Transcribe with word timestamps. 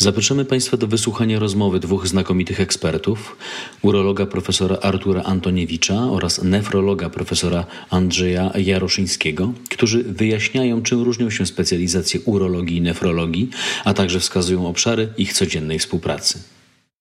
Zapraszamy 0.00 0.44
Państwa 0.44 0.76
do 0.76 0.86
wysłuchania 0.86 1.38
rozmowy 1.38 1.80
dwóch 1.80 2.08
znakomitych 2.08 2.60
ekspertów, 2.60 3.36
urologa 3.82 4.26
profesora 4.26 4.76
Artura 4.76 5.22
Antoniewicza 5.22 5.94
oraz 5.94 6.42
nefrologa 6.42 7.10
profesora 7.10 7.66
Andrzeja 7.90 8.52
Jaroszyńskiego, 8.58 9.52
którzy 9.70 10.04
wyjaśniają, 10.04 10.82
czym 10.82 11.02
różnią 11.02 11.30
się 11.30 11.46
specjalizacje 11.46 12.20
urologii 12.20 12.76
i 12.76 12.80
nefrologii, 12.80 13.50
a 13.84 13.94
także 13.94 14.20
wskazują 14.20 14.66
obszary 14.66 15.08
ich 15.16 15.32
codziennej 15.32 15.78
współpracy. 15.78 16.38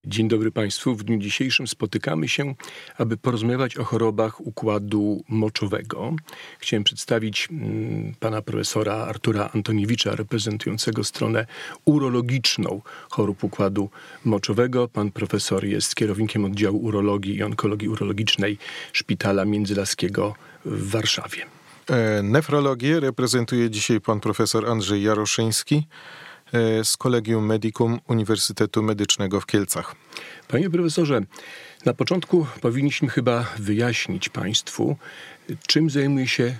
Dzień 0.08 0.28
dobry 0.28 0.52
Państwu. 0.52 0.96
W 0.96 1.04
dniu 1.04 1.18
dzisiejszym 1.18 1.68
spotykamy 1.68 2.28
się, 2.28 2.56
aby 2.98 3.18
porozmawiać 3.18 3.78
o 3.78 3.84
chorobach 3.84 4.42
układu 4.42 5.24
moczowego. 5.30 6.14
Chciałem 6.60 6.84
przedstawić 6.84 7.48
mm, 7.52 8.14
pana 8.20 8.42
profesora 8.42 8.93
Artura 8.93 9.50
Antoniewicza, 9.54 10.15
reprezentującego 10.15 11.04
stronę 11.04 11.46
urologiczną 11.86 12.82
chorób 13.10 13.43
układu 13.43 13.89
moczowego. 14.25 14.88
Pan 14.88 15.12
profesor 15.12 15.65
jest 15.65 15.96
kierownikiem 15.96 16.46
oddziału 16.46 16.78
urologii 16.84 17.36
i 17.36 17.43
onkologii 17.43 17.89
urologicznej 17.89 18.57
Szpitala 18.93 19.46
Międzylaskiego 19.46 20.36
w 20.65 20.92
Warszawie. 20.92 21.46
E, 21.89 22.24
nefrologię 22.24 23.00
reprezentuje 23.00 23.70
dzisiaj 23.70 24.01
pan 24.01 24.20
profesor 24.20 24.70
Andrzej 24.70 25.04
Jaroszyński 25.04 25.87
z 26.83 26.97
Kolegium 26.97 27.46
Medicum 27.46 28.00
Uniwersytetu 28.07 28.83
Medycznego 28.83 29.42
w 29.42 29.46
Kielcach. 29.46 29.96
Panie 30.47 30.70
profesorze, 30.70 31.21
na 31.86 31.93
początku 31.93 32.47
powinniśmy 32.61 33.09
chyba 33.09 33.45
wyjaśnić 33.59 34.30
Państwu, 34.30 34.97
czym 35.67 35.89
zajmuje 35.89 36.28
się 36.28 36.56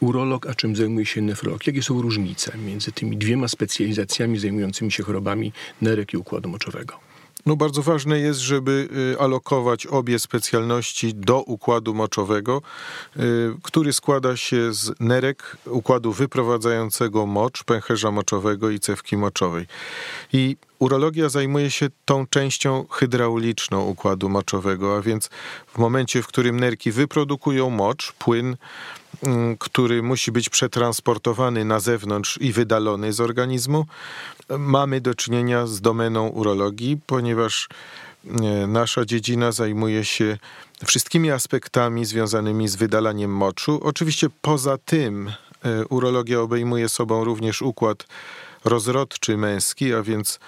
urolog, 0.00 0.46
a 0.46 0.54
czym 0.54 0.76
zajmuje 0.76 1.06
się 1.06 1.22
nefrolog. 1.22 1.66
Jakie 1.66 1.82
są 1.82 2.02
różnice 2.02 2.58
między 2.58 2.92
tymi 2.92 3.16
dwiema 3.16 3.48
specjalizacjami 3.48 4.38
zajmującymi 4.38 4.92
się 4.92 5.02
chorobami 5.02 5.52
nerek 5.82 6.12
i 6.12 6.16
układu 6.16 6.48
moczowego? 6.48 7.05
No 7.46 7.56
bardzo 7.56 7.82
ważne 7.82 8.18
jest, 8.18 8.40
żeby 8.40 8.88
y, 9.14 9.20
alokować 9.20 9.86
obie 9.86 10.18
specjalności 10.18 11.14
do 11.14 11.42
układu 11.42 11.94
moczowego, 11.94 12.62
y, 13.16 13.20
który 13.62 13.92
składa 13.92 14.36
się 14.36 14.74
z 14.74 14.92
nerek, 15.00 15.56
układu 15.66 16.12
wyprowadzającego 16.12 17.26
mocz, 17.26 17.64
pęcherza 17.64 18.10
moczowego 18.10 18.70
i 18.70 18.80
cewki 18.80 19.16
moczowej. 19.16 19.66
I 20.32 20.56
urologia 20.78 21.28
zajmuje 21.28 21.70
się 21.70 21.86
tą 22.04 22.26
częścią 22.26 22.86
hydrauliczną 22.90 23.84
układu 23.84 24.28
moczowego, 24.28 24.96
a 24.96 25.00
więc 25.00 25.30
w 25.66 25.78
momencie, 25.78 26.22
w 26.22 26.26
którym 26.26 26.60
nerki 26.60 26.92
wyprodukują 26.92 27.70
mocz, 27.70 28.12
płyn, 28.12 28.56
mm, 29.22 29.56
który 29.58 30.02
musi 30.02 30.32
być 30.32 30.48
przetransportowany 30.48 31.64
na 31.64 31.80
zewnątrz 31.80 32.38
i 32.40 32.52
wydalony 32.52 33.12
z 33.12 33.20
organizmu, 33.20 33.86
mamy 34.58 35.00
do 35.00 35.14
czynienia 35.14 35.66
z 35.66 35.80
domeną 35.80 36.28
urologii, 36.28 36.98
ponieważ 37.06 37.68
e, 38.26 38.66
nasza 38.66 39.04
dziedzina 39.04 39.52
zajmuje 39.52 40.04
się 40.04 40.38
wszystkimi 40.84 41.30
aspektami 41.30 42.04
związanymi 42.04 42.68
z 42.68 42.76
wydalaniem 42.76 43.30
moczu. 43.30 43.80
Oczywiście 43.82 44.28
poza 44.42 44.78
tym 44.78 45.28
e, 45.28 45.86
urologia 45.86 46.40
obejmuje 46.40 46.88
sobą 46.88 47.24
również 47.24 47.62
układ 47.62 48.06
rozrodczy 48.66 49.36
męski, 49.36 49.94
a 49.94 50.02
więc 50.02 50.38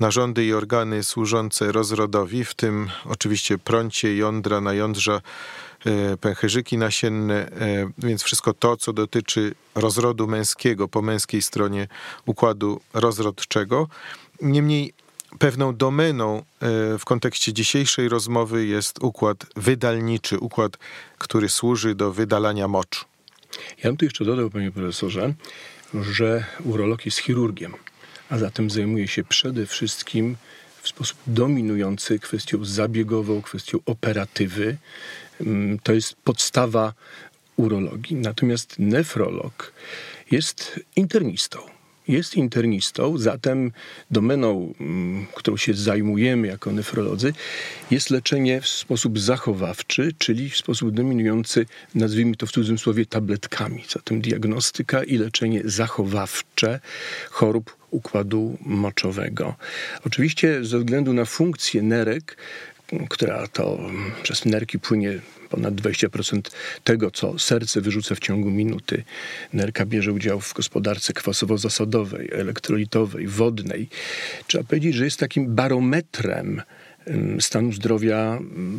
narządy 0.00 0.44
i 0.44 0.52
organy 0.52 1.02
służące 1.02 1.72
rozrodowi, 1.72 2.44
w 2.44 2.54
tym 2.54 2.88
oczywiście 3.04 3.58
prącie, 3.58 4.16
jądra, 4.16 4.60
najądrza, 4.60 5.20
e, 5.86 6.16
pęcherzyki 6.16 6.78
nasienne, 6.78 7.34
e, 7.34 7.90
więc 7.98 8.22
wszystko 8.22 8.54
to, 8.54 8.76
co 8.76 8.92
dotyczy 8.92 9.54
rozrodu 9.74 10.26
męskiego 10.26 10.88
po 10.88 11.02
męskiej 11.02 11.42
stronie 11.42 11.88
układu 12.26 12.80
rozrodczego. 12.94 13.88
Niemniej 14.40 14.92
pewną 15.38 15.76
domeną 15.76 16.38
e, 16.38 16.42
w 16.98 17.04
kontekście 17.04 17.52
dzisiejszej 17.52 18.08
rozmowy 18.08 18.66
jest 18.66 19.02
układ 19.02 19.46
wydalniczy, 19.56 20.38
układ, 20.38 20.78
który 21.18 21.48
służy 21.48 21.94
do 21.94 22.12
wydalania 22.12 22.68
moczu. 22.68 23.04
Ja 23.78 23.90
bym 23.90 23.96
tu 23.96 24.04
jeszcze 24.04 24.24
dodał, 24.24 24.50
panie 24.50 24.70
profesorze, 24.70 25.34
że 25.94 26.44
urolog 26.64 27.06
jest 27.06 27.18
chirurgiem, 27.18 27.74
a 28.28 28.38
zatem 28.38 28.70
zajmuje 28.70 29.08
się 29.08 29.24
przede 29.24 29.66
wszystkim 29.66 30.36
w 30.82 30.88
sposób 30.88 31.18
dominujący 31.26 32.18
kwestią 32.18 32.64
zabiegową, 32.64 33.42
kwestią 33.42 33.78
operatywy. 33.86 34.76
Mm, 35.40 35.78
to 35.78 35.92
jest 35.92 36.16
podstawa 36.24 36.92
urologii. 37.56 38.16
Natomiast 38.16 38.78
nefrolog 38.78 39.72
jest 40.30 40.80
internistą 40.96 41.75
jest 42.08 42.36
internistą, 42.36 43.18
zatem 43.18 43.72
domeną, 44.10 44.74
mm, 44.80 45.26
którą 45.34 45.56
się 45.56 45.74
zajmujemy 45.74 46.46
jako 46.46 46.72
nefrolodzy, 46.72 47.32
jest 47.90 48.10
leczenie 48.10 48.60
w 48.60 48.68
sposób 48.68 49.18
zachowawczy, 49.18 50.12
czyli 50.18 50.50
w 50.50 50.56
sposób 50.56 50.90
dominujący, 50.90 51.66
nazwijmy 51.94 52.36
to 52.36 52.46
w 52.46 52.52
cudzysłowie, 52.52 53.06
tabletkami. 53.06 53.84
Zatem 53.88 54.20
diagnostyka 54.20 55.04
i 55.04 55.18
leczenie 55.18 55.60
zachowawcze 55.64 56.80
chorób 57.30 57.76
układu 57.90 58.58
moczowego. 58.60 59.54
Oczywiście 60.06 60.64
ze 60.64 60.78
względu 60.78 61.12
na 61.12 61.24
funkcję 61.24 61.82
nerek, 61.82 62.36
która 63.08 63.46
to 63.46 63.78
przez 64.22 64.44
nerki 64.44 64.78
płynie 64.78 65.20
ponad 65.50 65.74
20% 65.74 66.40
tego, 66.84 67.10
co 67.10 67.38
serce 67.38 67.80
wyrzuca 67.80 68.14
w 68.14 68.18
ciągu 68.18 68.50
minuty. 68.50 69.04
Nerka 69.52 69.86
bierze 69.86 70.12
udział 70.12 70.40
w 70.40 70.54
gospodarce 70.54 71.12
kwasowo-zasadowej, 71.12 72.28
elektrolitowej, 72.32 73.26
wodnej. 73.26 73.88
Trzeba 74.46 74.64
powiedzieć, 74.64 74.94
że 74.94 75.04
jest 75.04 75.20
takim 75.20 75.54
barometrem 75.54 76.62
stanu 77.40 77.72
zdrowia 77.72 78.38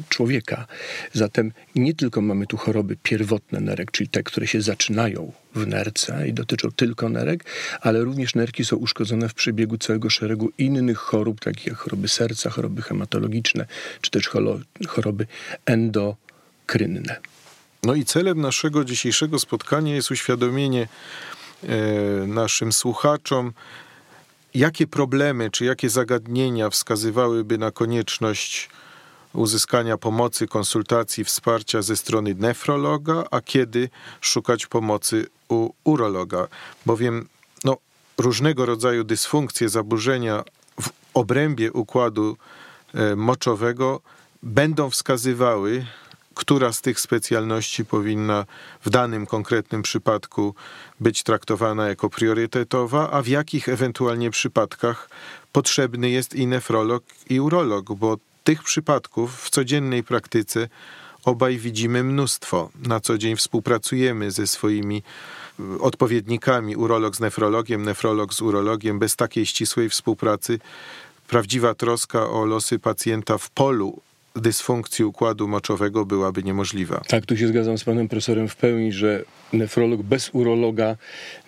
człowieka. 0.09 0.67
Zatem 1.13 1.51
nie 1.75 1.93
tylko 1.93 2.21
mamy 2.21 2.47
tu 2.47 2.57
choroby 2.57 2.97
pierwotne 3.03 3.59
nerek, 3.59 3.91
czyli 3.91 4.09
te, 4.09 4.23
które 4.23 4.47
się 4.47 4.61
zaczynają 4.61 5.31
w 5.55 5.67
nerce 5.67 6.27
i 6.27 6.33
dotyczą 6.33 6.71
tylko 6.71 7.09
nerek, 7.09 7.43
ale 7.81 8.01
również 8.01 8.35
nerki 8.35 8.65
są 8.65 8.75
uszkodzone 8.75 9.29
w 9.29 9.33
przebiegu 9.33 9.77
całego 9.77 10.09
szeregu 10.09 10.51
innych 10.57 10.97
chorób, 10.97 11.39
takich 11.39 11.67
jak 11.67 11.77
choroby 11.77 12.07
serca, 12.07 12.49
choroby 12.49 12.81
hematologiczne, 12.81 13.65
czy 14.01 14.11
też 14.11 14.29
choroby 14.87 15.27
endokrynne. 15.65 17.19
No 17.83 17.95
i 17.95 18.05
celem 18.05 18.41
naszego 18.41 18.85
dzisiejszego 18.85 19.39
spotkania 19.39 19.95
jest 19.95 20.11
uświadomienie 20.11 20.87
e, 21.63 21.67
naszym 22.27 22.73
słuchaczom, 22.73 23.53
jakie 24.53 24.87
problemy 24.87 25.51
czy 25.51 25.65
jakie 25.65 25.89
zagadnienia 25.89 26.69
wskazywałyby 26.69 27.57
na 27.57 27.71
konieczność 27.71 28.69
uzyskania 29.33 29.97
pomocy, 29.97 30.47
konsultacji, 30.47 31.23
wsparcia 31.23 31.81
ze 31.81 31.95
strony 31.95 32.35
nefrologa, 32.35 33.23
a 33.31 33.41
kiedy 33.41 33.89
szukać 34.21 34.67
pomocy 34.67 35.27
u 35.49 35.69
urologa, 35.83 36.47
bowiem 36.85 37.27
no, 37.63 37.77
różnego 38.17 38.65
rodzaju 38.65 39.03
dysfunkcje, 39.03 39.69
zaburzenia 39.69 40.43
w 40.81 40.89
obrębie 41.13 41.71
układu 41.73 42.37
e, 42.93 43.15
moczowego 43.15 44.01
będą 44.43 44.89
wskazywały 44.89 45.85
która 46.37 46.73
z 46.73 46.81
tych 46.81 46.99
specjalności 46.99 47.85
powinna 47.85 48.45
w 48.85 48.89
danym 48.89 49.25
konkretnym 49.25 49.81
przypadku 49.81 50.55
być 50.99 51.23
traktowana 51.23 51.87
jako 51.87 52.09
priorytetowa, 52.09 53.11
a 53.11 53.21
w 53.21 53.27
jakich 53.27 53.69
ewentualnie 53.69 54.29
przypadkach 54.31 55.09
potrzebny 55.51 56.09
jest 56.09 56.35
i 56.35 56.47
nefrolog, 56.47 57.03
i 57.29 57.39
urolog, 57.39 57.93
bo 57.93 58.17
tych 58.43 58.63
przypadków 58.63 59.41
w 59.41 59.49
codziennej 59.49 60.03
praktyce 60.03 60.69
obaj 61.25 61.57
widzimy 61.57 62.03
mnóstwo. 62.03 62.69
Na 62.85 62.99
co 62.99 63.17
dzień 63.17 63.35
współpracujemy 63.35 64.31
ze 64.31 64.47
swoimi 64.47 65.03
y, 65.59 65.81
odpowiednikami, 65.81 66.75
urolog 66.75 67.15
z 67.15 67.19
nefrologiem, 67.19 67.83
nefrolog 67.83 68.33
z 68.33 68.41
urologiem. 68.41 68.99
Bez 68.99 69.15
takiej 69.15 69.45
ścisłej 69.45 69.89
współpracy 69.89 70.59
prawdziwa 71.27 71.73
troska 71.75 72.29
o 72.29 72.45
losy 72.45 72.79
pacjenta 72.79 73.37
w 73.37 73.49
polu 73.49 74.01
dysfunkcji 74.41 75.05
układu 75.05 75.47
moczowego 75.47 76.05
byłaby 76.05 76.43
niemożliwa. 76.43 77.01
Tak, 77.07 77.25
tu 77.25 77.37
się 77.37 77.47
zgadzam 77.47 77.77
z 77.77 77.83
panem 77.83 78.07
profesorem 78.07 78.47
w 78.47 78.55
pełni, 78.55 78.91
że 78.91 79.23
nefrolog 79.53 80.01
bez 80.01 80.29
urologa 80.33 80.95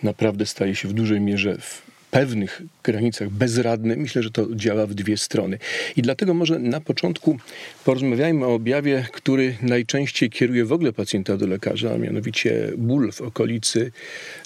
naprawdę 0.02 0.46
staje 0.46 0.74
się 0.74 0.88
w 0.88 0.92
dużej 0.92 1.20
mierze 1.20 1.58
w 1.60 1.90
pewnych 2.10 2.62
granicach 2.82 3.30
bezradny. 3.30 3.96
Myślę, 3.96 4.22
że 4.22 4.30
to 4.30 4.46
działa 4.54 4.86
w 4.86 4.94
dwie 4.94 5.16
strony. 5.16 5.58
I 5.96 6.02
dlatego 6.02 6.34
może 6.34 6.58
na 6.58 6.80
początku 6.80 7.38
porozmawiajmy 7.84 8.46
o 8.46 8.54
objawie, 8.54 9.06
który 9.12 9.56
najczęściej 9.62 10.30
kieruje 10.30 10.64
w 10.64 10.72
ogóle 10.72 10.92
pacjenta 10.92 11.36
do 11.36 11.46
lekarza, 11.46 11.92
a 11.92 11.98
mianowicie 11.98 12.72
ból 12.76 13.12
w 13.12 13.20
okolicy 13.20 13.92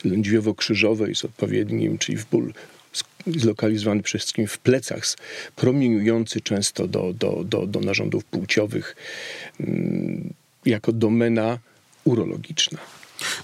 lędźwiowo-krzyżowej 0.04 1.14
z 1.14 1.24
odpowiednim, 1.24 1.98
czyli 1.98 2.18
w 2.18 2.26
ból 2.26 2.52
zlokalizowany 3.26 4.02
przede 4.02 4.18
wszystkim 4.18 4.46
w 4.46 4.58
plecach, 4.58 5.04
promieniujący 5.56 6.40
często 6.40 6.86
do, 6.86 7.12
do, 7.12 7.44
do, 7.44 7.66
do 7.66 7.80
narządów 7.80 8.24
płciowych, 8.24 8.96
mm, 9.60 10.34
jako 10.66 10.92
domena 10.92 11.58
urologiczna. 12.04 12.78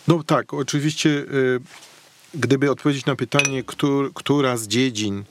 No 0.08 0.24
tak, 0.24 0.54
oczywiście, 0.54 1.10
y, 1.10 1.60
gdyby 2.34 2.70
odpowiedzieć 2.70 3.06
na 3.06 3.16
pytanie, 3.16 3.62
która 4.14 4.56
z 4.56 4.68
dziedzin 4.68 5.24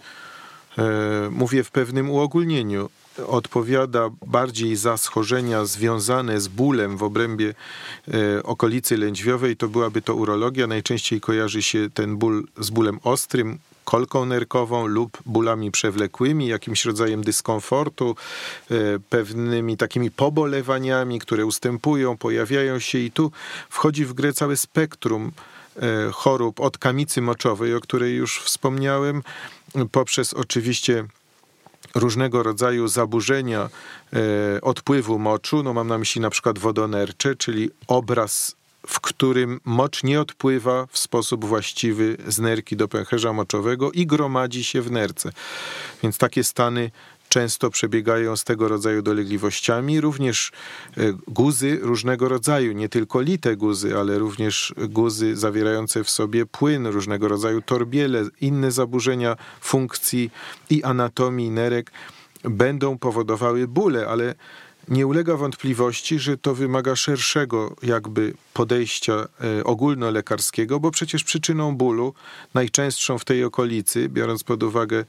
mówię 1.32 1.64
w 1.64 1.72
pewnym 1.72 2.10
uogólnieniu, 2.10 2.90
odpowiada 3.28 4.10
bardziej 4.28 4.76
za 4.76 4.98
schorzenia 4.98 5.66
związane 5.66 6.42
z 6.42 6.48
bólem 6.48 6.98
w 6.98 7.04
obrębie 7.04 7.54
e, 8.08 8.44
okolicy 8.44 8.98
lędźwiowej, 8.98 9.58
to 9.58 9.68
byłaby 9.68 10.02
to 10.02 10.16
urologia. 10.16 10.68
Najczęściej 10.68 11.22
kojarzy 11.22 11.62
się 11.62 11.90
ten 11.94 12.18
ból 12.18 12.48
z 12.60 12.70
bólem 12.70 13.00
ostrym, 13.04 13.60
kolką 13.90 14.26
nerkową 14.26 14.88
lub 14.88 15.18
bólami 15.26 15.72
przewlekłymi, 15.72 16.48
jakimś 16.48 16.86
rodzajem 16.86 17.24
dyskomfortu, 17.24 18.16
e, 18.72 18.76
pewnymi 19.10 19.78
takimi 19.78 20.12
pobolewaniami, 20.12 21.20
które 21.20 21.46
ustępują, 21.46 22.18
pojawiają 22.18 22.80
się 22.80 22.98
i 22.98 23.12
tu 23.12 23.32
wchodzi 23.70 24.06
w 24.06 24.14
grę 24.14 24.34
całe 24.34 24.58
spektrum 24.58 25.32
e, 25.76 26.12
chorób 26.12 26.60
od 26.60 26.78
kamicy 26.78 27.22
moczowej, 27.22 27.76
o 27.76 27.80
której 27.80 28.16
już 28.16 28.42
wspomniałem, 28.42 29.24
poprzez 29.92 30.34
oczywiście 30.34 31.06
różnego 31.96 32.44
rodzaju 32.44 32.88
zaburzenia 32.88 33.70
e, 34.14 34.62
odpływu 34.62 35.20
moczu. 35.20 35.64
No 35.64 35.74
mam 35.74 35.88
na 35.88 35.98
myśli 35.98 36.22
na 36.22 36.30
przykład 36.30 36.60
wodonercze, 36.60 37.36
czyli 37.36 37.70
obraz, 37.88 38.56
w 38.88 39.00
którym 39.00 39.60
mocz 39.66 40.04
nie 40.04 40.22
odpływa 40.22 40.88
w 40.92 41.00
sposób 41.00 41.46
właściwy 41.46 42.18
z 42.28 42.40
nerki 42.40 42.76
do 42.76 42.88
pęcherza 42.88 43.34
moczowego 43.34 43.92
i 43.92 44.06
gromadzi 44.06 44.64
się 44.64 44.82
w 44.82 44.92
nerce. 44.92 45.32
Więc 46.04 46.18
takie 46.18 46.44
stany 46.44 46.92
często 47.30 47.70
przebiegają 47.70 48.36
z 48.36 48.44
tego 48.44 48.68
rodzaju 48.68 49.02
dolegliwościami, 49.02 50.02
również 50.02 50.52
e, 50.98 51.02
guzy 51.28 51.80
różnego 51.82 52.30
rodzaju, 52.30 52.72
nie 52.72 52.90
tylko 52.90 53.22
lite 53.22 53.56
guzy, 53.56 53.98
ale 53.98 54.20
również 54.20 54.74
guzy 54.78 55.36
zawierające 55.36 56.04
w 56.04 56.10
sobie 56.10 56.46
płyn, 56.46 56.88
różnego 56.88 57.28
rodzaju 57.28 57.62
torbiele, 57.62 58.24
inne 58.42 58.72
zaburzenia 58.72 59.36
funkcji 59.62 60.32
i 60.70 60.84
anatomii 60.84 61.50
nerek 61.52 61.92
będą 62.44 62.98
powodowały 62.98 63.68
bóle, 63.68 64.08
ale 64.08 64.36
nie 64.90 65.08
ulega 65.08 65.38
wątpliwości, 65.38 66.20
że 66.20 66.38
to 66.38 66.56
wymaga 66.56 66.96
szerszego 66.96 67.76
jakby 67.84 68.34
podejścia 68.54 69.14
e, 69.14 69.64
ogólnolekarskiego, 69.64 70.80
bo 70.80 70.92
przecież 70.92 71.24
przyczyną 71.24 71.76
bólu, 71.76 72.14
najczęstszą 72.54 73.18
w 73.18 73.26
tej 73.26 73.44
okolicy, 73.44 74.10
biorąc 74.10 74.44
pod 74.44 74.64
uwagę 74.64 75.06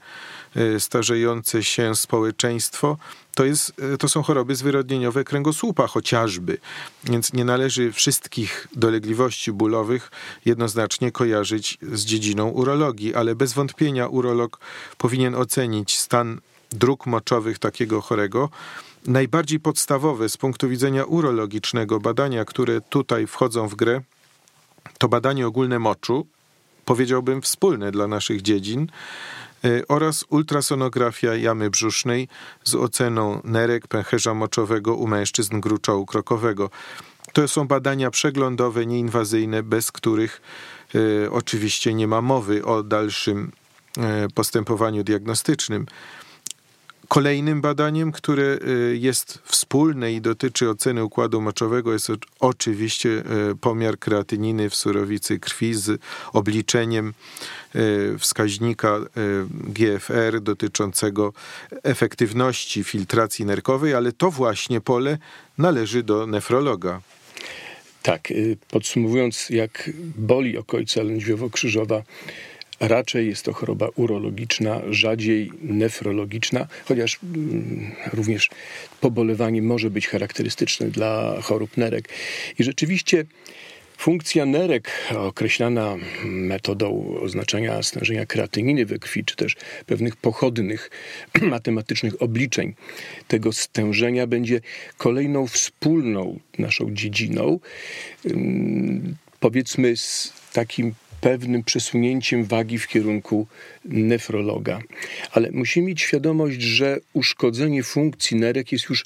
e, 0.55 0.79
starzejące 0.79 1.63
się 1.63 1.95
społeczeństwo, 1.95 2.97
to, 3.35 3.45
jest, 3.45 3.73
e, 3.93 3.97
to 3.97 4.09
są 4.09 4.23
choroby 4.23 4.55
zwyrodnieniowe 4.55 5.23
kręgosłupa 5.23 5.87
chociażby. 5.87 6.57
Więc 7.03 7.33
nie 7.33 7.45
należy 7.45 7.91
wszystkich 7.91 8.67
dolegliwości 8.75 9.51
bólowych 9.51 10.11
jednoznacznie 10.45 11.11
kojarzyć 11.11 11.77
z 11.93 12.05
dziedziną 12.05 12.49
urologii, 12.49 13.15
ale 13.15 13.35
bez 13.35 13.53
wątpienia 13.53 14.07
urolog 14.07 14.59
powinien 14.97 15.35
ocenić 15.35 15.99
stan 15.99 16.41
dróg 16.71 17.05
moczowych 17.05 17.59
takiego 17.59 18.01
chorego, 18.01 18.49
najbardziej 19.07 19.59
podstawowe 19.59 20.29
z 20.29 20.37
punktu 20.37 20.69
widzenia 20.69 21.05
urologicznego 21.05 21.99
badania, 21.99 22.45
które 22.45 22.81
tutaj 22.81 23.27
wchodzą 23.27 23.67
w 23.67 23.75
grę, 23.75 24.01
to 24.97 25.07
badanie 25.07 25.47
ogólne 25.47 25.79
moczu, 25.79 26.27
powiedziałbym 26.85 27.41
wspólne 27.41 27.91
dla 27.91 28.07
naszych 28.07 28.41
dziedzin, 28.41 28.87
y, 29.65 29.87
oraz 29.87 30.25
ultrasonografia 30.29 31.35
jamy 31.35 31.69
brzusznej 31.69 32.27
z 32.63 32.75
oceną 32.75 33.41
nerek 33.43 33.87
pęcherza 33.87 34.33
moczowego 34.33 34.95
u 34.95 35.07
mężczyzn 35.07 35.59
gruczołu 35.59 36.05
krokowego. 36.05 36.69
To 37.33 37.47
są 37.47 37.67
badania 37.67 38.11
przeglądowe, 38.11 38.85
nieinwazyjne, 38.85 39.63
bez 39.63 39.91
których 39.91 40.41
y, 40.95 41.31
oczywiście 41.31 41.93
nie 41.93 42.07
ma 42.07 42.21
mowy 42.21 42.65
o 42.65 42.83
dalszym 42.83 43.51
y, 43.97 44.01
postępowaniu 44.33 45.03
diagnostycznym. 45.03 45.85
Kolejnym 47.11 47.61
badaniem, 47.61 48.11
które 48.11 48.57
y, 48.67 48.97
jest 48.97 49.39
wspólne 49.43 50.13
i 50.13 50.21
dotyczy 50.21 50.69
oceny 50.69 51.03
układu 51.03 51.41
moczowego, 51.41 51.93
jest 51.93 52.11
oczywiście 52.39 53.09
y, 53.09 53.23
pomiar 53.61 53.99
kreatyniny 53.99 54.69
w 54.69 54.75
surowicy 54.75 55.39
krwi 55.39 55.73
z 55.73 56.01
obliczeniem 56.33 57.13
y, 57.75 58.15
wskaźnika 58.19 58.99
GFR 59.51 60.41
dotyczącego 60.41 61.33
efektywności 61.83 62.83
filtracji 62.83 63.45
nerkowej, 63.45 63.93
ale 63.93 64.11
to 64.11 64.31
właśnie 64.31 64.81
pole 64.81 65.17
należy 65.57 66.03
do 66.03 66.27
nefrologa. 66.27 67.01
Tak, 68.01 68.33
podsumowując, 68.69 69.49
jak 69.49 69.89
boli 70.17 70.57
okolica 70.57 71.01
lędźwiowo-krzyżowa, 71.01 72.01
Raczej 72.81 73.27
jest 73.27 73.45
to 73.45 73.53
choroba 73.53 73.89
urologiczna, 73.95 74.81
rzadziej 74.89 75.51
nefrologiczna, 75.61 76.67
chociaż 76.85 77.19
mm, 77.23 77.91
również 78.13 78.49
pobolewanie 79.01 79.61
może 79.61 79.89
być 79.89 80.07
charakterystyczne 80.07 80.87
dla 80.87 81.41
chorób 81.41 81.77
nerek. 81.77 82.09
I 82.59 82.63
rzeczywiście 82.63 83.25
Funkcja 83.97 84.45
nerek, 84.45 84.91
określana 85.17 85.95
metodą 86.25 87.17
oznaczania 87.21 87.83
stężenia 87.83 88.25
kreatyniny 88.25 88.85
we 88.85 88.99
krwi, 88.99 89.25
czy 89.25 89.35
też 89.35 89.55
pewnych 89.85 90.15
pochodnych 90.15 90.89
matematycznych 91.41 92.21
obliczeń 92.21 92.73
tego 93.27 93.53
stężenia, 93.53 94.27
będzie 94.27 94.61
kolejną 94.97 95.47
wspólną 95.47 96.39
naszą 96.59 96.93
dziedziną, 96.93 97.59
powiedzmy 99.39 99.97
z 99.97 100.33
takim 100.53 100.93
pewnym 101.21 101.63
przesunięciem 101.63 102.45
wagi 102.45 102.77
w 102.77 102.87
kierunku 102.87 103.47
nefrologa. 103.85 104.79
Ale 105.31 105.51
musimy 105.51 105.87
mieć 105.87 106.01
świadomość, 106.01 106.61
że 106.61 106.99
uszkodzenie 107.13 107.83
funkcji 107.83 108.37
nerek 108.37 108.71
jest 108.71 108.89
już 108.89 109.05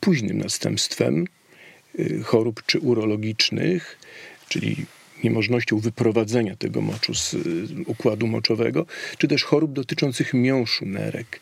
późnym 0.00 0.38
następstwem 0.38 1.24
y, 1.98 2.20
chorób 2.24 2.62
czy 2.66 2.80
urologicznych, 2.80 3.98
czyli 4.48 4.86
niemożnością 5.24 5.78
wyprowadzenia 5.78 6.56
tego 6.56 6.80
moczu 6.80 7.14
z 7.14 7.34
y, 7.34 7.38
układu 7.86 8.26
moczowego, 8.26 8.86
czy 9.18 9.28
też 9.28 9.44
chorób 9.44 9.72
dotyczących 9.72 10.34
miąższu 10.34 10.86
nerek. 10.86 11.40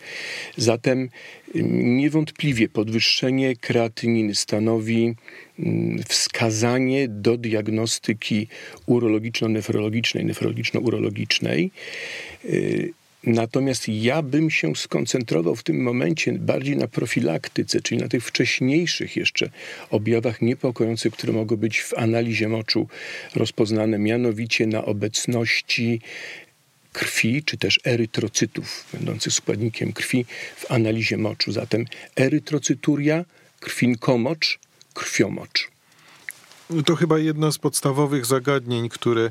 Zatem 0.56 1.09
y, 1.56 1.62
niewątpliwie 1.73 2.69
podwyższenie 2.69 3.56
kreatyniny 3.56 4.35
stanowi 4.35 5.15
mm, 5.59 6.03
wskazanie 6.09 7.09
do 7.09 7.37
diagnostyki 7.37 8.49
urologiczno-nefrologicznej, 8.87 10.25
nefrologiczno-urologicznej 10.25 11.71
y, 12.45 13.00
Natomiast 13.25 13.89
ja 13.89 14.23
bym 14.23 14.50
się 14.50 14.77
skoncentrował 14.77 15.57
w 15.57 15.62
tym 15.62 15.83
momencie 15.83 16.33
bardziej 16.33 16.77
na 16.77 16.89
profilaktyce, 16.89 17.81
czyli 17.81 18.00
na 18.00 18.09
tych 18.09 18.25
wcześniejszych 18.25 19.17
jeszcze 19.17 19.50
objawach 19.91 20.43
niepokojących, 20.43 21.12
które 21.12 21.33
mogą 21.33 21.57
być 21.57 21.81
w 21.81 21.95
analizie 21.95 22.49
moczu 22.49 22.89
rozpoznane, 23.35 23.99
mianowicie 23.99 24.67
na 24.67 24.85
obecności 24.85 26.00
krwi, 26.93 27.43
czy 27.45 27.59
też 27.59 27.81
erytrocytów, 27.85 28.85
będących 28.93 29.33
składnikiem 29.33 29.93
krwi 29.93 30.27
w 30.57 30.71
analizie 30.71 31.17
moczu. 31.17 31.53
Zatem 31.53 31.85
erytrocyturia, 32.17 33.25
krwinkomocz, 33.61 34.59
krwiomocz. 34.95 35.71
To 36.87 36.97
chyba 36.97 37.19
jedno 37.19 37.53
z 37.53 37.59
podstawowych 37.59 38.27
zagadnień, 38.27 38.89
które 38.89 39.31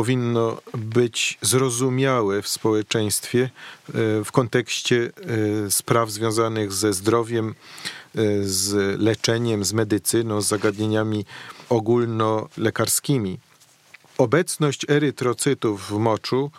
powinno 0.00 0.58
być 0.74 1.38
zrozumiałe 1.42 2.42
w 2.42 2.48
społeczeństwie 2.48 3.42
e, 3.42 3.90
w 4.24 4.32
kontekście 4.32 5.10
e, 5.66 5.70
spraw 5.70 6.10
związanych 6.10 6.72
ze 6.72 6.92
zdrowiem, 6.92 7.48
e, 7.48 7.54
z 8.42 9.00
leczeniem, 9.00 9.64
z 9.64 9.72
medycyną, 9.72 10.40
z 10.40 10.48
zagadnieniami 10.48 11.24
ogólnolekarskimi. 11.68 13.38
Obecność 14.18 14.86
erytrocytów 14.90 15.88
w 15.88 15.98
moczu 15.98 16.50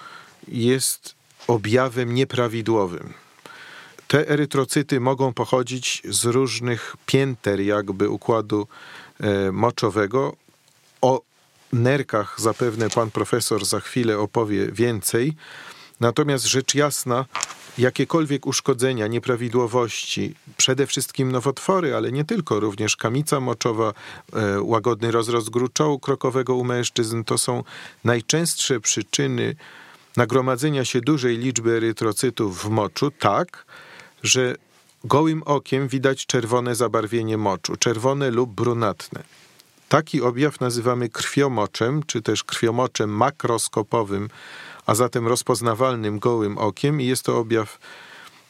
jest 0.48 1.16
objawem 1.48 2.14
nieprawidłowym. 2.14 3.14
Te 4.08 4.30
erytrocyty 4.30 5.00
mogą 5.00 5.34
pochodzić 5.34 6.02
z 6.10 6.26
różnych 6.26 6.96
pięter 7.06 7.62
jakby 7.62 8.10
układu 8.10 8.68
moczowego. 9.52 10.36
O 11.02 11.31
nerkach 11.74 12.42
zapewne 12.42 12.90
pan 12.90 13.12
profesor 13.12 13.66
za 13.66 13.80
chwilę 13.80 14.20
opowie 14.20 14.72
więcej. 14.72 15.36
Natomiast 16.00 16.46
rzecz 16.46 16.76
jasna, 16.76 17.26
jakiekolwiek 17.78 18.48
uszkodzenia, 18.48 19.08
nieprawidłowości, 19.08 20.36
przede 20.58 20.88
wszystkim 20.88 21.32
nowotwory, 21.32 21.96
ale 21.96 22.12
nie 22.12 22.26
tylko, 22.26 22.60
również 22.60 22.96
kamica 22.96 23.40
moczowa, 23.40 23.94
e, 24.34 24.62
łagodny 24.62 25.12
rozrost 25.12 25.50
gruczołu 25.50 26.00
krokowego 26.00 26.56
u 26.56 26.64
mężczyzn, 26.64 27.24
to 27.24 27.38
są 27.38 27.64
najczęstsze 28.04 28.80
przyczyny 28.80 29.56
nagromadzenia 30.18 30.86
się 30.86 31.02
dużej 31.02 31.38
liczby 31.38 31.72
erytrocytów 31.72 32.64
w 32.64 32.70
moczu, 32.70 33.12
tak, 33.12 33.66
że 34.24 34.56
gołym 35.04 35.44
okiem 35.44 35.88
widać 35.88 36.26
czerwone 36.26 36.76
zabarwienie 36.76 37.38
moczu, 37.38 37.76
czerwone 37.78 38.32
lub 38.32 38.52
brunatne. 38.52 39.24
Taki 39.92 40.22
objaw 40.22 40.60
nazywamy 40.60 41.10
krwiomoczem, 41.10 42.04
czy 42.08 42.22
też 42.22 42.44
krwiomoczem 42.44 43.10
makroskopowym 43.10 44.30
a 44.86 44.96
zatem 44.96 45.28
rozpoznawalnym 45.28 46.20
gołym 46.20 46.58
okiem 46.58 47.02
i 47.02 47.06
jest 47.06 47.26
to 47.26 47.38
objaw 47.38 47.80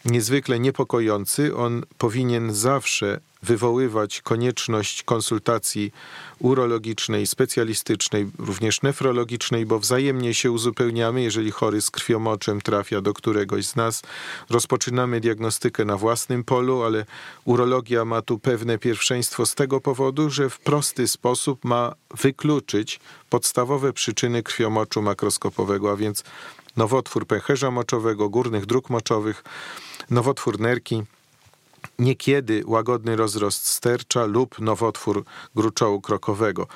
niezwykle 0.05 0.59
niepokojący. 0.59 1.55
On 1.55 1.83
powinien 1.97 2.53
zawsze 2.53 3.19
wywoływać 3.43 4.21
konieczność 4.21 5.03
konsultacji 5.03 5.91
urologicznej, 6.39 7.27
specjalistycznej, 7.27 8.29
również 8.39 8.81
nefrologicznej, 8.81 9.65
bo 9.65 9.79
wzajemnie 9.79 10.33
się 10.33 10.51
uzupełniamy. 10.51 11.21
Jeżeli 11.21 11.51
chory 11.51 11.81
z 11.81 11.91
krwiomoczem 11.91 12.61
trafia 12.61 13.01
do 13.01 13.13
któregoś 13.13 13.65
z 13.65 13.75
nas, 13.75 14.01
rozpoczynamy 14.49 15.19
diagnostykę 15.19 15.85
na 15.85 15.97
własnym 15.97 16.43
polu, 16.43 16.83
ale 16.83 17.05
urologia 17.45 18.05
ma 18.05 18.21
tu 18.21 18.39
pewne 18.39 18.77
pierwszeństwo 18.77 19.45
z 19.45 19.55
tego 19.55 19.81
powodu, 19.81 20.29
że 20.29 20.49
w 20.49 20.59
prosty 20.59 21.07
sposób 21.07 21.65
ma 21.65 21.93
wykluczyć 22.21 22.99
podstawowe 23.29 23.93
przyczyny 23.93 24.43
krwiomoczu 24.43 25.01
makroskopowego, 25.01 25.91
a 25.91 25.95
więc 25.95 26.23
nowotwór 26.77 27.27
pęcherza 27.27 27.71
moczowego, 27.71 28.29
górnych 28.29 28.65
dróg 28.65 28.89
moczowych, 28.89 29.43
nowotwór 30.09 30.59
nerki, 30.59 31.03
niekiedy 31.99 32.63
łagodny 32.65 33.15
rozrost 33.15 33.67
stercza 33.67 34.25
lub 34.25 34.59
nowotwór 34.59 35.23
gruczołu 35.55 36.01
krokowego. 36.01 36.67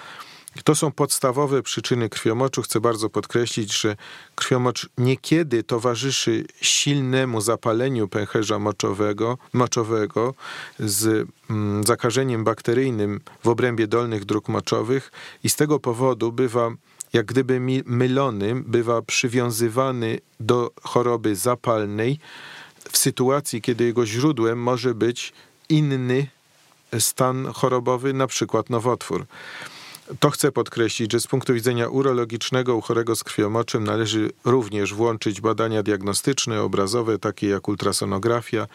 To 0.64 0.76
są 0.76 0.92
podstawowe 0.92 1.64
przyczyny 1.64 2.10
krwiomoczu. 2.10 2.62
Chcę 2.62 2.80
bardzo 2.80 3.10
podkreślić, 3.10 3.82
że 3.82 3.96
krwiomocz 4.36 4.90
niekiedy 4.98 5.64
towarzyszy 5.64 6.46
silnemu 6.62 7.42
zapaleniu 7.42 8.08
pęcherza 8.08 8.60
moczowego, 8.60 9.38
moczowego 9.54 10.34
z 10.80 11.28
mm, 11.50 11.84
zakażeniem 11.84 12.44
bakteryjnym 12.44 13.22
w 13.44 13.48
obrębie 13.48 13.88
dolnych 13.88 14.26
dróg 14.26 14.50
moczowych 14.50 15.12
i 15.44 15.50
z 15.50 15.56
tego 15.56 15.80
powodu 15.80 16.32
bywa 16.32 16.72
jak 17.14 17.26
gdyby 17.26 17.60
mylony, 17.86 18.56
bywa 18.56 19.02
przywiązywany 19.02 20.20
do 20.40 20.72
choroby 20.84 21.36
zapalnej, 21.36 22.20
w 22.92 22.98
sytuacji, 22.98 23.62
kiedy 23.62 23.84
jego 23.84 24.06
źródłem 24.06 24.62
może 24.62 24.96
być 24.96 25.34
inny 25.70 26.28
stan 27.00 27.48
chorobowy, 27.54 28.14
na 28.14 28.28
przykład 28.28 28.70
nowotwór. 28.70 29.26
To 30.20 30.30
chcę 30.30 30.52
podkreślić, 30.52 31.12
że 31.12 31.20
z 31.20 31.28
punktu 31.28 31.54
widzenia 31.54 31.88
urologicznego 31.88 32.76
u 32.76 32.82
chorego 32.82 33.16
z 33.16 33.24
krwiomoczem 33.24 33.84
należy 33.84 34.32
również 34.44 34.94
włączyć 34.94 35.42
badania 35.42 35.84
diagnostyczne, 35.84 36.62
obrazowe, 36.62 37.20
takie 37.20 37.48
jak 37.48 37.68
ultrasonografia, 37.68 38.68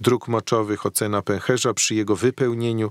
dróg 0.00 0.28
moczowych, 0.28 0.86
ocena 0.86 1.22
pęcherza 1.22 1.74
przy 1.74 1.94
jego 1.94 2.16
wypełnieniu 2.16 2.90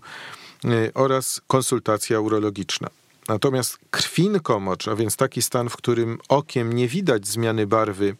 y, 0.65 0.91
oraz 0.93 1.41
konsultacja 1.47 2.19
urologiczna. 2.19 2.89
Natomiast 3.27 3.79
krwinkomocz, 3.91 4.87
a 4.87 4.95
więc 4.95 5.15
taki 5.15 5.41
stan, 5.41 5.69
w 5.69 5.77
którym 5.77 6.17
okiem 6.29 6.73
nie 6.73 6.87
widać 6.87 7.27
zmiany 7.27 7.67
barwy 7.67 8.15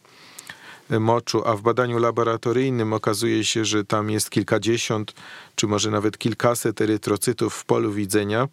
moczu, 0.90 1.42
a 1.46 1.56
w 1.56 1.62
badaniu 1.62 1.98
laboratoryjnym 1.98 2.92
okazuje 2.92 3.44
się, 3.44 3.64
że 3.64 3.84
tam 3.84 4.10
jest 4.10 4.30
kilkadziesiąt, 4.30 5.14
czy 5.54 5.66
może 5.66 5.90
nawet 5.90 6.18
kilkaset 6.18 6.80
erytrocytów 6.80 7.54
w 7.54 7.64
polu 7.64 7.92
widzenia. 7.92 8.48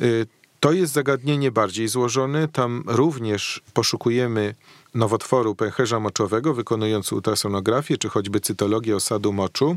Y, 0.00 0.26
to 0.60 0.72
jest 0.72 0.92
zagadnienie 0.92 1.50
bardziej 1.50 1.88
złożone. 1.88 2.48
Tam 2.48 2.84
również 2.86 3.62
poszukujemy 3.74 4.54
nowotworu 4.94 5.54
pęcherza 5.54 6.00
moczowego, 6.00 6.54
wykonując 6.54 7.12
ultrasonografię, 7.12 7.98
czy 7.98 8.08
choćby 8.08 8.40
cytologię 8.40 8.96
osadu 8.96 9.32
moczu. 9.32 9.76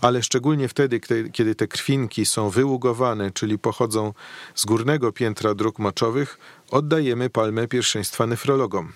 Ale 0.00 0.22
szczególnie 0.22 0.68
wtedy, 0.68 1.00
kiedy 1.32 1.54
te 1.54 1.68
krwinki 1.68 2.26
są 2.26 2.50
wyługowane, 2.50 3.30
czyli 3.30 3.58
pochodzą 3.58 4.12
z 4.54 4.64
górnego 4.64 5.12
piętra 5.12 5.54
dróg 5.54 5.78
moczowych, 5.78 6.38
oddajemy 6.70 7.30
palmę 7.30 7.68
pierwszeństwa 7.68 8.26
nefrologom. 8.26 8.92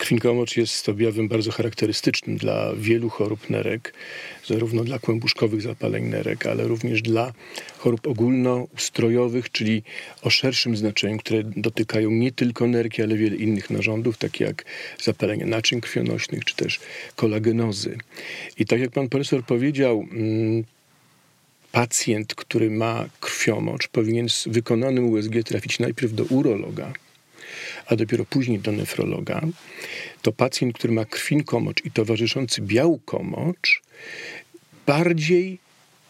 Krwinkomocz 0.00 0.56
jest 0.56 0.88
objawem 0.88 1.28
bardzo 1.28 1.52
charakterystycznym 1.52 2.36
dla 2.36 2.72
wielu 2.76 3.08
chorób 3.08 3.50
nerek, 3.50 3.94
zarówno 4.46 4.84
dla 4.84 4.98
kłębuszkowych 4.98 5.62
zapaleń 5.62 6.04
nerek, 6.04 6.46
ale 6.46 6.64
również 6.64 7.02
dla 7.02 7.32
chorób 7.78 8.06
ogólnoustrojowych, 8.06 9.52
czyli 9.52 9.82
o 10.22 10.30
szerszym 10.30 10.76
znaczeniu, 10.76 11.18
które 11.18 11.42
dotykają 11.44 12.10
nie 12.10 12.32
tylko 12.32 12.66
nerki, 12.66 13.02
ale 13.02 13.16
wiele 13.16 13.36
innych 13.36 13.70
narządów, 13.70 14.18
takie 14.18 14.44
jak 14.44 14.64
zapalenie 15.02 15.46
naczyń 15.46 15.80
krwionośnych, 15.80 16.44
czy 16.44 16.56
też 16.56 16.80
kolagenozy. 17.16 17.98
I 18.58 18.66
tak 18.66 18.80
jak 18.80 18.90
pan 18.90 19.08
profesor 19.08 19.44
powiedział, 19.44 20.06
mm, 20.12 20.64
pacjent, 21.72 22.34
który 22.34 22.70
ma 22.70 23.08
krwiomocz, 23.20 23.88
powinien 23.88 24.28
z 24.28 24.48
wykonanym 24.48 25.10
USG 25.10 25.42
trafić 25.44 25.78
najpierw 25.78 26.14
do 26.14 26.24
urologa, 26.24 26.92
a 27.86 27.96
dopiero 27.96 28.24
później 28.24 28.58
do 28.58 28.72
nefrologa, 28.72 29.40
to 30.22 30.32
pacjent, 30.32 30.74
który 30.74 30.92
ma 30.92 31.04
krwinkomocz 31.04 31.84
i 31.84 31.90
towarzyszący 31.90 32.62
białkomocz, 32.62 33.82
bardziej, 34.86 35.58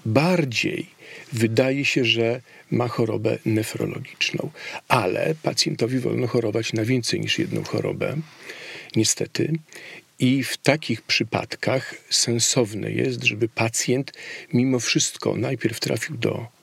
bardziej 0.07 0.87
wydaje 1.33 1.85
się, 1.85 2.05
że 2.05 2.41
ma 2.71 2.89
chorobę 2.89 3.39
nefrologiczną. 3.45 4.51
Ale 4.89 5.35
pacjentowi 5.43 5.99
wolno 5.99 6.27
chorować 6.27 6.73
na 6.73 6.85
więcej 6.85 7.21
niż 7.21 7.39
jedną 7.39 7.65
chorobę, 7.65 8.17
niestety. 8.97 9.53
I 10.19 10.45
w 10.45 10.57
takich 10.57 11.03
przypadkach 11.03 11.95
sensowne 12.11 12.91
jest, 12.91 13.25
żeby 13.25 13.49
pacjent 13.49 14.13
mimo 14.53 14.81
wszystko 14.81 15.37
najpierw 15.37 15.81
trafił 15.81 16.17
do 16.17 16.60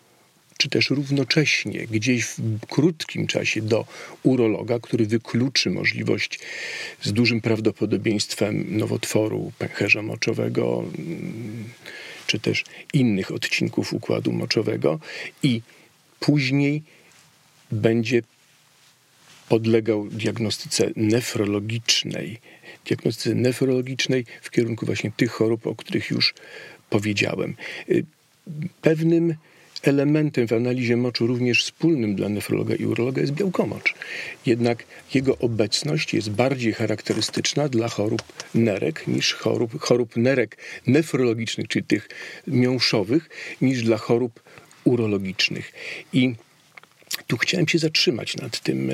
czy 0.58 0.70
też 0.70 0.90
równocześnie 0.90 1.88
gdzieś 1.92 2.26
w 2.26 2.66
krótkim 2.68 3.28
czasie 3.28 3.62
do 3.62 3.86
urologa, 4.24 4.80
który 4.80 5.06
wykluczy 5.06 5.70
możliwość 5.70 6.40
z 7.02 7.14
dużym 7.14 7.42
prawdopodobieństwem 7.42 8.78
nowotworu 8.78 9.52
pęcherza 9.60 10.02
moczowego, 10.02 10.84
mm, 10.98 11.70
czy 12.28 12.40
też 12.40 12.64
innych 12.94 13.32
odcinków 13.32 13.94
układu 13.94 14.32
moczowego 14.32 15.00
i 15.44 15.62
później 16.20 16.84
będzie 17.72 18.22
podlegał 19.50 20.08
diagnostyce 20.08 20.92
nefrologicznej, 20.96 22.38
diagnostyce 22.86 23.36
nefrologicznej 23.36 24.26
w 24.42 24.52
kierunku 24.52 24.86
właśnie 24.86 25.12
tych 25.18 25.32
chorób, 25.32 25.68
o 25.68 25.76
których 25.76 26.10
już 26.10 26.34
powiedziałem. 26.90 27.56
Y, 27.90 28.06
pewnym 28.82 29.36
elementem 29.84 30.48
w 30.48 30.54
analizie 30.54 30.98
moczu 30.98 31.28
również 31.28 31.64
wspólnym 31.64 32.16
dla 32.16 32.30
nefrologa 32.30 32.76
i 32.76 32.86
urologa 32.86 33.22
jest 33.22 33.34
białkomocz. 33.34 33.94
Jednak 34.46 34.84
jego 35.14 35.38
obecność 35.38 36.14
jest 36.14 36.30
bardziej 36.30 36.74
charakterystyczna 36.74 37.70
dla 37.70 37.88
chorób 37.90 38.22
nerek 38.56 39.08
niż 39.08 39.34
chorób, 39.34 39.80
chorób 39.82 40.18
nerek 40.18 40.58
nefrologicznych, 40.88 41.68
czyli 41.68 41.86
tych 41.86 42.10
miąższowych, 42.48 43.30
niż 43.62 43.84
dla 43.84 43.98
chorób 43.98 44.40
urologicznych. 44.84 45.72
I 46.14 46.36
tu 47.28 47.38
chciałem 47.38 47.68
się 47.68 47.80
zatrzymać 47.80 48.38
nad 48.38 48.60
tym 48.60 48.92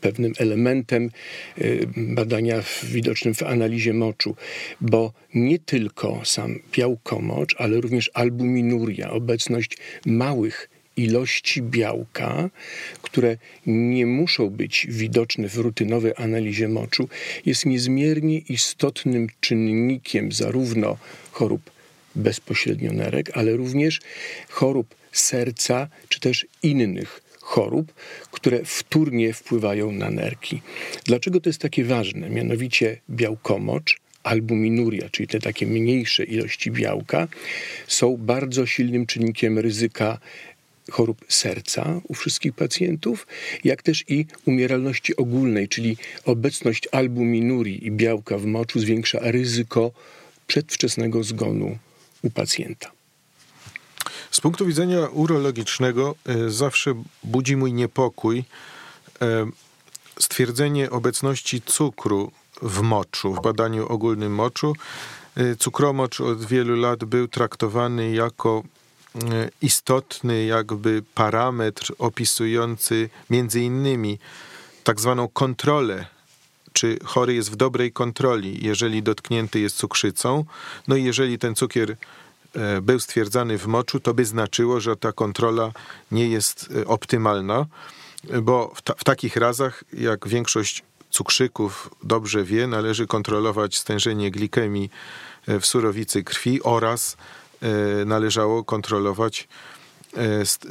pewnym 0.00 0.32
elementem 0.38 1.10
badania 1.96 2.62
widocznym 2.82 3.34
w 3.34 3.42
analizie 3.42 3.92
moczu, 3.94 4.36
bo 4.80 5.12
nie 5.34 5.58
tylko 5.58 6.20
sam 6.24 6.58
białkomocz, 6.72 7.54
ale 7.58 7.80
również 7.80 8.10
albuminuria, 8.14 9.10
obecność 9.10 9.76
małych 10.06 10.68
ilości 10.96 11.62
białka, 11.62 12.50
które 13.02 13.36
nie 13.66 14.06
muszą 14.06 14.50
być 14.50 14.86
widoczne 14.90 15.48
w 15.48 15.56
rutynowej 15.56 16.12
analizie 16.16 16.68
moczu, 16.68 17.08
jest 17.46 17.66
niezmiernie 17.66 18.38
istotnym 18.38 19.28
czynnikiem 19.40 20.32
zarówno 20.32 20.96
chorób 21.30 21.70
bezpośrednio 22.14 22.92
nerek, 22.92 23.30
ale 23.34 23.56
również 23.56 24.00
chorób 24.48 24.94
serca 25.18 25.88
czy 26.08 26.20
też 26.20 26.46
innych 26.62 27.20
chorób, 27.40 27.92
które 28.30 28.64
wtórnie 28.64 29.32
wpływają 29.32 29.92
na 29.92 30.10
nerki. 30.10 30.62
Dlaczego 31.04 31.40
to 31.40 31.48
jest 31.48 31.60
takie 31.60 31.84
ważne? 31.84 32.30
Mianowicie 32.30 33.00
białkomocz, 33.10 34.00
albuminuria, 34.22 35.08
czyli 35.10 35.28
te 35.28 35.40
takie 35.40 35.66
mniejsze 35.66 36.24
ilości 36.24 36.70
białka, 36.70 37.28
są 37.86 38.16
bardzo 38.16 38.66
silnym 38.66 39.06
czynnikiem 39.06 39.58
ryzyka 39.58 40.18
chorób 40.90 41.24
serca 41.28 42.00
u 42.08 42.14
wszystkich 42.14 42.52
pacjentów, 42.52 43.26
jak 43.64 43.82
też 43.82 44.04
i 44.08 44.26
umieralności 44.46 45.16
ogólnej, 45.16 45.68
czyli 45.68 45.96
obecność 46.24 46.88
albuminurii 46.92 47.86
i 47.86 47.90
białka 47.90 48.38
w 48.38 48.44
moczu 48.46 48.80
zwiększa 48.80 49.18
ryzyko 49.22 49.92
przedwczesnego 50.46 51.22
zgonu 51.24 51.78
u 52.22 52.30
pacjenta. 52.30 53.03
Z 54.34 54.40
punktu 54.40 54.66
widzenia 54.66 55.08
urologicznego 55.12 56.14
e, 56.26 56.50
zawsze 56.50 56.94
budzi 57.24 57.56
mój 57.56 57.72
niepokój 57.72 58.44
e, 59.22 59.46
stwierdzenie 60.20 60.90
obecności 60.90 61.62
cukru 61.62 62.32
w 62.62 62.80
moczu, 62.80 63.34
w 63.34 63.42
badaniu 63.42 63.88
ogólnym 63.88 64.34
moczu. 64.34 64.72
E, 65.36 65.56
cukromocz 65.56 66.20
od 66.20 66.44
wielu 66.44 66.76
lat 66.76 67.04
był 67.04 67.28
traktowany 67.28 68.12
jako 68.12 68.62
istotny 69.62 70.44
jakby 70.44 71.02
parametr 71.14 71.94
opisujący 71.98 73.10
między 73.30 73.60
innymi 73.60 74.18
tak 74.84 75.00
zwaną 75.00 75.28
kontrolę 75.28 76.06
czy 76.72 76.98
chory 77.04 77.34
jest 77.34 77.50
w 77.50 77.56
dobrej 77.56 77.92
kontroli, 77.92 78.66
jeżeli 78.66 79.02
dotknięty 79.02 79.60
jest 79.60 79.76
cukrzycą. 79.76 80.44
No 80.88 80.96
i 80.96 81.04
jeżeli 81.04 81.38
ten 81.38 81.54
cukier 81.54 81.96
był 82.82 83.00
stwierdzany 83.00 83.58
w 83.58 83.66
moczu, 83.66 84.00
to 84.00 84.14
by 84.14 84.24
znaczyło, 84.24 84.80
że 84.80 84.96
ta 84.96 85.12
kontrola 85.12 85.72
nie 86.10 86.28
jest 86.28 86.68
e, 86.76 86.86
optymalna, 86.86 87.66
bo 88.42 88.72
w, 88.74 88.82
ta, 88.82 88.94
w 88.94 89.04
takich 89.04 89.36
razach, 89.36 89.84
jak 89.92 90.28
większość 90.28 90.82
cukrzyków 91.10 91.90
dobrze 92.02 92.44
wie, 92.44 92.66
należy 92.66 93.06
kontrolować 93.06 93.78
stężenie 93.78 94.30
glikemii 94.30 94.90
e, 95.46 95.60
w 95.60 95.66
surowicy 95.66 96.24
krwi 96.24 96.62
oraz 96.62 97.16
należało 98.06 98.64
kontrolować 98.64 99.48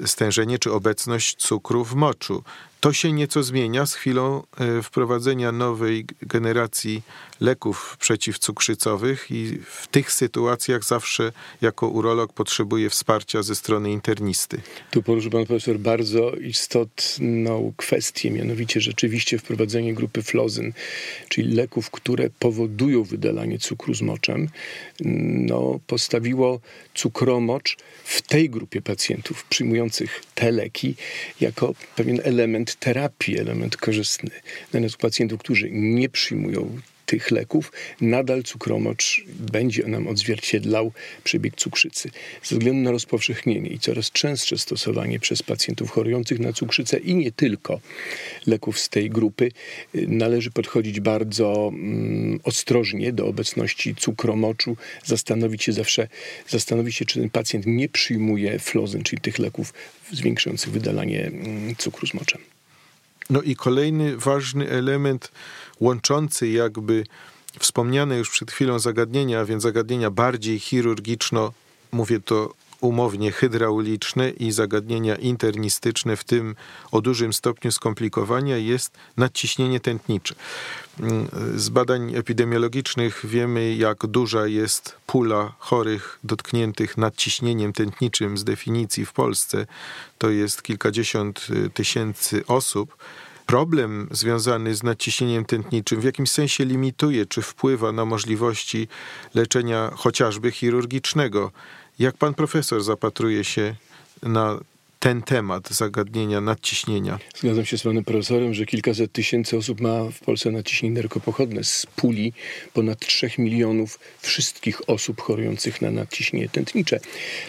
stężenie 0.05 0.59
czy 0.59 0.71
obecność 0.71 1.35
cukru 1.35 1.85
w 1.85 1.95
moczu. 1.95 2.43
To 2.83 2.93
się 2.93 3.11
nieco 3.11 3.43
zmienia 3.43 3.85
z 3.85 3.93
chwilą 3.93 4.43
e, 4.57 4.81
wprowadzenia 4.81 5.51
nowej 5.51 6.05
generacji 6.21 7.03
leków 7.43 7.97
przeciwcukrzycowych 7.99 9.31
i 9.31 9.57
w 9.65 9.87
tych 9.87 10.11
sytuacjach 10.11 10.83
zawsze 10.83 11.31
jako 11.61 11.87
urolog 11.87 12.33
potrzebuje 12.33 12.89
wsparcia 12.89 13.43
ze 13.43 13.55
strony 13.55 13.91
internisty. 13.91 14.61
Tu 14.91 15.03
poruszył 15.03 15.31
pan 15.31 15.45
profesor 15.45 15.79
bardzo 15.79 16.31
istotną 16.31 17.73
kwestię, 17.77 18.31
mianowicie 18.31 18.81
rzeczywiście 18.81 19.37
wprowadzenie 19.37 19.93
grupy 19.93 20.23
flozyn, 20.23 20.73
czyli 21.29 21.53
leków, 21.53 21.91
które 21.91 22.29
powodują 22.39 23.03
wydalanie 23.03 23.59
cukru 23.59 23.93
z 23.93 24.01
moczem, 24.01 24.49
no, 25.49 25.79
postawiło 25.87 26.59
cukromocz 26.93 27.77
w 28.03 28.21
tej 28.21 28.49
grupie 28.49 28.81
pacjentów 28.81 29.45
przyjmujących 29.45 30.21
te 30.35 30.51
leki 30.51 30.95
jako 31.41 31.73
pewien 31.95 32.21
element 32.23 32.75
terapii, 32.75 33.39
element 33.39 33.77
korzystny. 33.77 34.29
Natomiast 34.65 34.97
pacjentów, 34.97 35.39
którzy 35.39 35.69
nie 35.71 36.09
przyjmują 36.09 36.81
tych 37.13 37.31
leków, 37.31 37.71
nadal 38.01 38.43
cukromocz 38.43 39.23
będzie 39.51 39.87
nam 39.87 40.07
odzwierciedlał 40.07 40.91
przebieg 41.23 41.55
cukrzycy. 41.55 42.09
Ze 42.43 42.55
względu 42.55 42.81
na 42.81 42.91
rozpowszechnienie 42.91 43.69
i 43.69 43.79
coraz 43.79 44.11
częstsze 44.11 44.57
stosowanie 44.57 45.19
przez 45.19 45.43
pacjentów 45.43 45.91
chorujących 45.91 46.39
na 46.39 46.53
cukrzycę 46.53 46.97
i 46.97 47.15
nie 47.15 47.31
tylko 47.31 47.79
leków 48.47 48.79
z 48.79 48.89
tej 48.89 49.09
grupy, 49.09 49.51
y, 49.95 50.07
należy 50.07 50.51
podchodzić 50.51 50.99
bardzo 50.99 51.71
mm, 51.73 52.39
ostrożnie 52.43 53.13
do 53.13 53.27
obecności 53.27 53.95
cukromoczu, 53.95 54.77
zastanowić 55.05 55.63
się 55.63 55.73
zawsze, 55.73 56.07
zastanowić 56.47 56.95
się, 56.95 57.05
czy 57.05 57.19
ten 57.19 57.29
pacjent 57.29 57.65
nie 57.65 57.89
przyjmuje 57.89 58.59
flozyn, 58.59 59.03
czyli 59.03 59.21
tych 59.21 59.39
leków 59.39 59.73
zwiększających 60.11 60.71
wydalanie 60.71 61.25
mm, 61.25 61.75
cukru 61.75 62.07
z 62.07 62.13
moczem. 62.13 62.41
No 63.29 63.41
i 63.41 63.55
kolejny 63.55 64.17
ważny 64.17 64.69
element 64.69 65.31
łączący 65.79 66.49
jakby 66.49 67.03
wspomniane 67.59 68.17
już 68.17 68.29
przed 68.29 68.51
chwilą 68.51 68.79
zagadnienia, 68.79 69.39
a 69.39 69.45
więc 69.45 69.63
zagadnienia 69.63 70.11
bardziej 70.11 70.59
chirurgiczno, 70.59 71.53
mówię 71.91 72.19
to 72.19 72.53
umownie 72.83 73.31
hydrauliczne 73.31 74.29
i 74.29 74.51
zagadnienia 74.51 75.15
internistyczne, 75.15 76.15
w 76.15 76.23
tym 76.23 76.55
o 76.91 77.01
dużym 77.01 77.33
stopniu 77.33 77.71
skomplikowania, 77.71 78.57
jest 78.57 78.97
nadciśnienie 79.17 79.79
tętnicze. 79.79 80.35
Z 81.55 81.69
badań 81.69 82.15
epidemiologicznych 82.15 83.21
wiemy, 83.23 83.75
jak 83.75 84.07
duża 84.07 84.47
jest 84.47 84.95
pula 85.07 85.53
chorych 85.59 86.19
dotkniętych 86.23 86.97
nadciśnieniem 86.97 87.73
tętniczym 87.73 88.37
z 88.37 88.43
definicji 88.43 89.05
w 89.05 89.13
Polsce. 89.13 89.65
To 90.17 90.29
jest 90.29 90.63
kilkadziesiąt 90.63 91.47
tysięcy 91.73 92.45
osób 92.47 92.97
problem 93.45 94.07
związany 94.11 94.75
z 94.75 94.83
nadciśnieniem 94.83 95.45
tętniczym 95.45 96.01
w 96.01 96.03
jakimś 96.03 96.31
sensie 96.31 96.65
limituje 96.65 97.25
czy 97.25 97.41
wpływa 97.41 97.91
na 97.91 98.05
możliwości 98.05 98.87
leczenia 99.33 99.91
chociażby 99.95 100.51
chirurgicznego. 100.51 101.51
Jak 102.03 102.17
pan 102.17 102.33
profesor 102.33 102.83
zapatruje 102.83 103.43
się 103.43 103.75
na 104.23 104.59
ten 104.99 105.21
temat 105.21 105.69
zagadnienia 105.69 106.41
nadciśnienia. 106.41 107.19
Zgadzam 107.35 107.65
się 107.65 107.77
z 107.77 107.83
panem 107.83 108.03
profesorem, 108.03 108.53
że 108.53 108.65
kilkaset 108.65 109.11
tysięcy 109.11 109.57
osób 109.57 109.81
ma 109.81 110.11
w 110.11 110.19
Polsce 110.19 110.51
nadciśnienie 110.51 110.95
nerkopochodne 110.95 111.63
z 111.63 111.85
puli 111.95 112.33
ponad 112.73 112.99
3 112.99 113.29
milionów 113.37 113.99
wszystkich 114.21 114.89
osób 114.89 115.21
chorujących 115.21 115.81
na 115.81 115.91
nadciśnienie 115.91 116.49
tętnicze. 116.49 116.99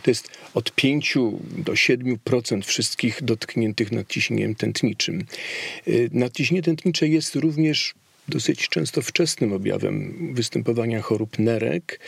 To 0.02 0.10
jest 0.10 0.28
od 0.54 0.72
5 0.72 1.14
do 1.58 1.72
7% 1.72 2.62
wszystkich 2.62 3.22
dotkniętych 3.22 3.92
nadciśnieniem 3.92 4.54
tętniczym. 4.54 5.24
Y, 5.88 6.10
nadciśnienie 6.12 6.62
tętnicze 6.62 7.08
jest 7.08 7.34
również 7.34 7.94
dosyć 8.28 8.68
często 8.68 9.02
wczesnym 9.02 9.52
objawem 9.52 10.14
występowania 10.34 11.02
chorób 11.02 11.38
nerek, 11.38 12.00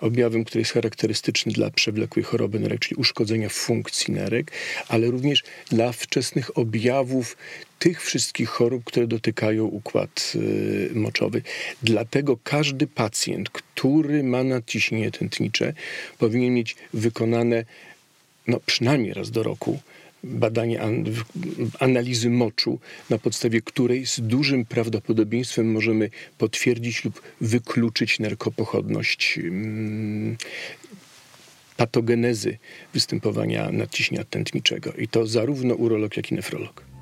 objawem, 0.00 0.44
który 0.44 0.60
jest 0.60 0.72
charakterystyczny 0.72 1.52
dla 1.52 1.70
przewlekłej 1.70 2.24
choroby 2.24 2.60
nerek, 2.60 2.80
czyli 2.80 2.96
uszkodzenia 2.96 3.48
funkcji 3.48 4.14
nerek, 4.14 4.52
ale 4.88 5.06
również 5.06 5.42
dla 5.70 5.92
wczesnych 5.92 6.58
objawów 6.58 7.36
tych 7.78 8.02
wszystkich 8.02 8.48
chorób, 8.48 8.84
które 8.84 9.06
dotykają 9.06 9.64
układ 9.64 10.32
y, 10.34 10.90
moczowy. 10.94 11.42
Dlatego 11.82 12.38
każdy 12.44 12.86
pacjent, 12.86 13.50
który 13.50 14.22
ma 14.22 14.44
nadciśnienie 14.44 15.10
tętnicze, 15.10 15.72
powinien 16.18 16.54
mieć 16.54 16.76
wykonane 16.94 17.64
no, 18.46 18.60
przynajmniej 18.66 19.14
raz 19.14 19.30
do 19.30 19.42
roku 19.42 19.78
badanie 20.24 20.80
analizy 21.80 22.30
moczu, 22.30 22.78
na 23.10 23.18
podstawie 23.18 23.60
której 23.62 24.06
z 24.06 24.20
dużym 24.20 24.64
prawdopodobieństwem 24.64 25.72
możemy 25.72 26.10
potwierdzić 26.38 27.04
lub 27.04 27.22
wykluczyć 27.40 28.18
narkopochodność 28.18 29.38
mm, 29.38 30.36
patogenezy 31.76 32.58
występowania 32.94 33.72
nadciśnienia 33.72 34.24
tętniczego. 34.24 34.92
I 34.92 35.08
to 35.08 35.26
zarówno 35.26 35.74
urolog, 35.74 36.16
jak 36.16 36.30
i 36.30 36.34
nefrolog. 36.34 36.93